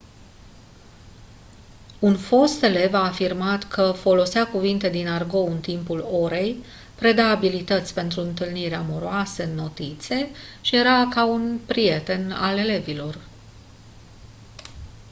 un 1.99 2.17
fost 2.17 2.63
elev 2.63 2.93
a 2.93 3.05
afirmat 3.07 3.63
că 3.67 3.91
folosea 3.95 4.47
cuvinte 4.47 4.89
din 4.89 5.07
argou 5.07 5.51
în 5.51 5.59
timpul 5.59 5.99
orei 6.11 6.57
preda 6.95 7.29
abilități 7.29 7.93
pentru 7.93 8.21
întâlniri 8.21 8.75
amoroase 8.75 9.43
în 9.43 9.55
notițe 9.55 10.29
și 10.61 10.75
era 10.75 11.07
ca 11.09 11.25
un 11.25 11.59
«prieten» 11.65 12.31
al 12.31 12.57
elevilor 12.57 13.17